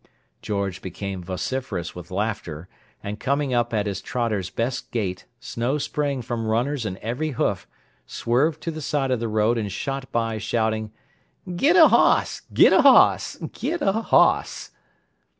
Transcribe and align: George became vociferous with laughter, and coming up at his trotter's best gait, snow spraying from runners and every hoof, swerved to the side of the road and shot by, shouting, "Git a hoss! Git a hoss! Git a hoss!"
George 0.41 0.81
became 0.81 1.21
vociferous 1.21 1.93
with 1.93 2.09
laughter, 2.09 2.67
and 3.03 3.19
coming 3.19 3.53
up 3.53 3.71
at 3.71 3.85
his 3.85 4.01
trotter's 4.01 4.49
best 4.49 4.89
gait, 4.89 5.25
snow 5.39 5.77
spraying 5.77 6.23
from 6.23 6.47
runners 6.47 6.87
and 6.87 6.97
every 7.03 7.33
hoof, 7.37 7.67
swerved 8.07 8.63
to 8.63 8.71
the 8.71 8.81
side 8.81 9.11
of 9.11 9.19
the 9.19 9.27
road 9.27 9.59
and 9.59 9.71
shot 9.71 10.11
by, 10.11 10.39
shouting, 10.39 10.91
"Git 11.55 11.75
a 11.75 11.89
hoss! 11.89 12.41
Git 12.51 12.73
a 12.73 12.81
hoss! 12.81 13.35
Git 13.53 13.83
a 13.83 13.91
hoss!" 13.91 14.71